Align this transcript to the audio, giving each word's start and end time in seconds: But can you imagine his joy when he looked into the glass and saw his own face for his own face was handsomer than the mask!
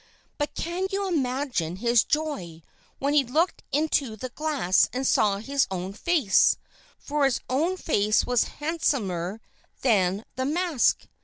But 0.39 0.55
can 0.55 0.87
you 0.91 1.07
imagine 1.07 1.75
his 1.75 2.03
joy 2.03 2.63
when 2.97 3.13
he 3.13 3.23
looked 3.23 3.61
into 3.71 4.15
the 4.15 4.29
glass 4.29 4.89
and 4.91 5.05
saw 5.05 5.37
his 5.37 5.67
own 5.69 5.93
face 5.93 6.57
for 6.97 7.23
his 7.23 7.39
own 7.47 7.77
face 7.77 8.25
was 8.25 8.45
handsomer 8.57 9.41
than 9.83 10.25
the 10.37 10.45
mask! 10.45 11.05